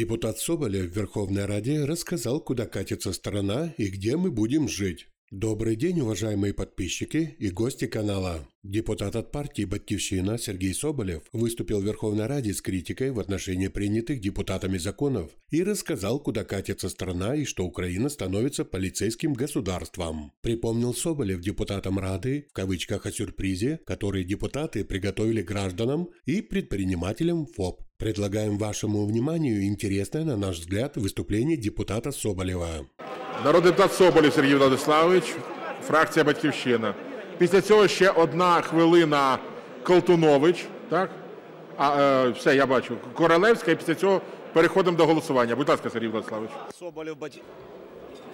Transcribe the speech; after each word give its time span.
Депутат 0.00 0.38
Соболев 0.38 0.90
в 0.90 0.96
Верховной 0.96 1.44
Раде 1.44 1.84
рассказал, 1.84 2.40
куда 2.40 2.64
катится 2.64 3.12
страна 3.12 3.74
и 3.76 3.88
где 3.88 4.16
мы 4.16 4.30
будем 4.30 4.66
жить. 4.66 5.09
Добрый 5.30 5.76
день, 5.76 6.00
уважаемые 6.00 6.52
подписчики 6.52 7.36
и 7.38 7.50
гости 7.50 7.86
канала. 7.86 8.48
Депутат 8.64 9.14
от 9.14 9.30
партии 9.30 9.64
«Батьковщина» 9.64 10.38
Сергей 10.38 10.74
Соболев 10.74 11.22
выступил 11.32 11.80
в 11.80 11.84
Верховной 11.84 12.26
Раде 12.26 12.52
с 12.52 12.60
критикой 12.60 13.12
в 13.12 13.20
отношении 13.20 13.68
принятых 13.68 14.20
депутатами 14.20 14.76
законов 14.76 15.30
и 15.50 15.62
рассказал, 15.62 16.18
куда 16.18 16.42
катится 16.42 16.88
страна 16.88 17.36
и 17.36 17.44
что 17.44 17.64
Украина 17.64 18.08
становится 18.08 18.64
полицейским 18.64 19.34
государством. 19.34 20.32
Припомнил 20.40 20.94
Соболев 20.94 21.40
депутатам 21.40 22.00
Рады, 22.00 22.48
в 22.50 22.52
кавычках 22.52 23.06
о 23.06 23.12
сюрпризе, 23.12 23.78
который 23.86 24.24
депутаты 24.24 24.84
приготовили 24.84 25.42
гражданам 25.42 26.08
и 26.26 26.42
предпринимателям 26.42 27.46
ФОП. 27.46 27.84
Предлагаем 27.98 28.58
вашему 28.58 29.06
вниманию 29.06 29.62
интересное, 29.62 30.24
на 30.24 30.36
наш 30.36 30.58
взгляд, 30.58 30.96
выступление 30.96 31.56
депутата 31.56 32.10
Соболева. 32.10 32.88
Народний 33.44 33.72
депутат 33.72 33.92
Соболєв 33.96 34.32
Сергій 34.32 34.54
Владиславович, 34.54 35.24
фракція 35.86 36.24
Батьківщина. 36.24 36.94
Після 37.38 37.60
цього 37.60 37.88
ще 37.88 38.10
одна 38.10 38.60
хвилина 38.60 39.38
Колтунович. 39.82 40.64
Так? 40.90 41.10
А, 41.78 42.00
е, 42.02 42.28
все, 42.28 42.56
я 42.56 42.66
бачу. 42.66 42.96
Королевська, 43.14 43.70
і 43.70 43.76
після 43.76 43.94
цього 43.94 44.20
переходимо 44.52 44.96
до 44.96 45.06
голосування. 45.06 45.56
Будь 45.56 45.68
ласка, 45.68 45.90
Сергій 45.90 46.08
Владиславович. 46.08 46.50
Соболєв, 46.78 47.16
Бать- 47.20 47.40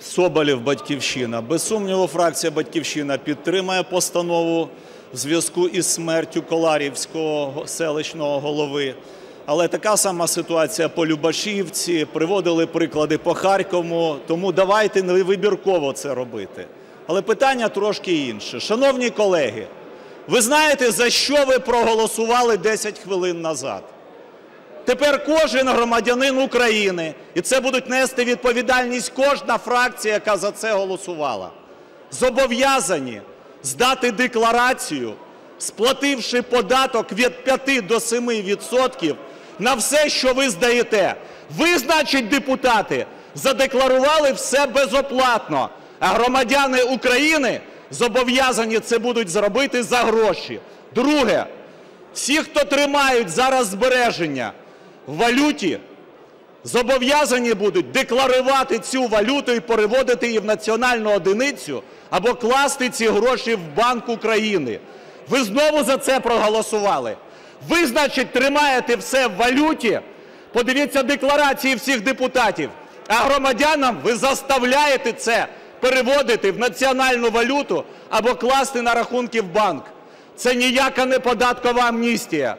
Соболєв 0.00 0.60
Батьківщина. 0.60 1.40
Без 1.40 1.62
сумніву, 1.66 2.06
фракція 2.06 2.50
Батьківщина 2.50 3.18
підтримає 3.18 3.82
постанову 3.82 4.68
в 5.14 5.16
зв'язку 5.16 5.68
із 5.68 5.86
смертю 5.86 6.42
Коларівського 6.42 7.66
селищного 7.66 8.40
голови. 8.40 8.94
Але 9.46 9.68
така 9.68 9.96
сама 9.96 10.26
ситуація 10.26 10.88
по 10.88 11.06
Любашівці, 11.06 12.04
приводили 12.04 12.66
приклади 12.66 13.18
по 13.18 13.34
Харкову, 13.34 14.16
тому 14.26 14.52
давайте 14.52 15.02
не 15.02 15.22
вибірково 15.22 15.92
це 15.92 16.14
робити. 16.14 16.66
Але 17.06 17.22
питання 17.22 17.68
трошки 17.68 18.12
інше. 18.12 18.60
Шановні 18.60 19.10
колеги, 19.10 19.66
ви 20.28 20.40
знаєте, 20.40 20.90
за 20.90 21.10
що 21.10 21.44
ви 21.44 21.58
проголосували 21.58 22.56
10 22.56 22.98
хвилин 22.98 23.40
назад? 23.40 23.82
Тепер 24.84 25.24
кожен 25.24 25.68
громадянин 25.68 26.38
України, 26.38 27.14
і 27.34 27.40
це 27.40 27.60
будуть 27.60 27.90
нести 27.90 28.24
відповідальність 28.24 29.12
кожна 29.16 29.58
фракція, 29.58 30.14
яка 30.14 30.36
за 30.36 30.50
це 30.50 30.72
голосувала, 30.72 31.50
зобов'язані 32.10 33.20
здати 33.62 34.12
декларацію, 34.12 35.12
сплативши 35.58 36.42
податок 36.42 37.12
від 37.12 37.44
5 37.44 37.86
до 37.86 38.00
7 38.00 38.28
відсотків 38.28 39.16
на 39.60 39.74
все, 39.74 40.08
що 40.08 40.34
ви 40.34 40.50
здаєте. 40.50 41.14
Ви, 41.56 41.78
значить, 41.78 42.28
депутати, 42.28 43.06
задекларували 43.34 44.32
все 44.32 44.66
безоплатно, 44.66 45.68
а 46.00 46.06
громадяни 46.06 46.82
України 46.82 47.60
зобов'язані 47.90 48.78
це 48.78 48.98
будуть 48.98 49.28
зробити 49.28 49.82
за 49.82 49.96
гроші. 49.96 50.60
Друге. 50.94 51.46
Всі, 52.14 52.38
хто 52.38 52.64
тримають 52.64 53.28
зараз 53.28 53.66
збереження 53.66 54.52
в 55.06 55.16
валюті, 55.16 55.78
зобов'язані 56.64 57.54
будуть 57.54 57.90
декларувати 57.90 58.78
цю 58.78 59.06
валюту 59.06 59.52
і 59.52 59.60
переводити 59.60 60.26
її 60.26 60.38
в 60.38 60.44
національну 60.44 61.10
одиницю 61.10 61.82
або 62.10 62.34
класти 62.34 62.88
ці 62.88 63.08
гроші 63.08 63.54
в 63.54 63.76
Банк 63.76 64.08
України. 64.08 64.80
Ви 65.28 65.44
знову 65.44 65.84
за 65.84 65.96
це 65.96 66.20
проголосували. 66.20 67.16
Ви, 67.68 67.86
значить, 67.86 68.32
тримаєте 68.32 68.96
все 68.96 69.26
в 69.26 69.36
валюті. 69.36 70.00
Подивіться 70.52 71.02
декларації 71.02 71.74
всіх 71.74 72.00
депутатів. 72.00 72.70
А 73.08 73.14
громадянам 73.14 73.98
ви 74.02 74.14
заставляєте 74.14 75.12
це 75.12 75.46
переводити 75.80 76.50
в 76.52 76.58
національну 76.58 77.30
валюту 77.30 77.84
або 78.10 78.34
класти 78.34 78.82
на 78.82 78.94
рахунки 78.94 79.40
в 79.40 79.44
банк. 79.44 79.84
Це 80.36 80.54
ніяка 80.54 81.04
не 81.04 81.18
податкова 81.18 81.82
амністія. 81.82 82.56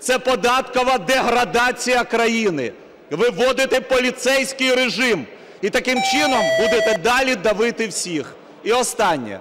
Це 0.00 0.18
податкова 0.18 0.98
деградація 0.98 2.04
країни. 2.04 2.72
Ви 3.10 3.30
вводите 3.30 3.80
поліцейський 3.80 4.74
режим 4.74 5.26
і 5.62 5.70
таким 5.70 6.02
чином 6.02 6.40
будете 6.60 6.98
далі 7.04 7.36
давити 7.36 7.86
всіх. 7.86 8.34
І 8.64 8.72
останнє. 8.72 9.40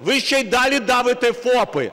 Ви 0.00 0.20
ще 0.20 0.40
й 0.40 0.44
далі 0.44 0.80
давите 0.80 1.32
ФОПи. 1.32 1.90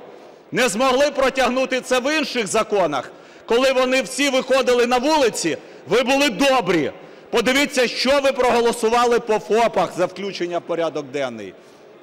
Не 0.56 0.70
змогли 0.70 1.12
протягнути 1.12 1.82
це 1.82 2.00
в 2.00 2.18
інших 2.18 2.48
законах. 2.48 3.12
Коли 3.46 3.72
вони 3.72 4.02
всі 4.02 4.30
виходили 4.30 4.86
на 4.86 4.98
вулиці, 4.98 5.58
ви 5.88 6.04
були 6.04 6.30
добрі. 6.30 6.92
Подивіться, 7.30 7.88
що 7.88 8.20
ви 8.24 8.32
проголосували 8.32 9.20
по 9.20 9.40
ФОПах 9.40 9.90
за 9.98 10.06
включення 10.06 10.60
в 10.60 10.62
порядок 10.62 11.06
денний. 11.06 11.54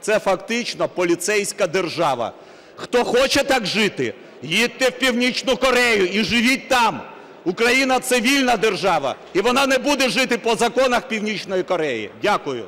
Це 0.00 0.18
фактично 0.18 0.88
поліцейська 0.88 1.66
держава. 1.66 2.32
Хто 2.76 3.04
хоче 3.04 3.44
так 3.44 3.66
жити, 3.66 4.14
їдьте 4.42 4.88
в 4.88 4.92
Північну 4.92 5.56
Корею 5.56 6.06
і 6.06 6.24
живіть 6.24 6.68
там. 6.68 7.00
Україна 7.44 8.00
це 8.00 8.20
вільна 8.20 8.56
держава, 8.56 9.14
і 9.34 9.40
вона 9.40 9.66
не 9.66 9.78
буде 9.78 10.08
жити 10.08 10.38
по 10.38 10.54
законах 10.56 11.08
Північної 11.08 11.62
Кореї. 11.62 12.10
Дякую. 12.22 12.64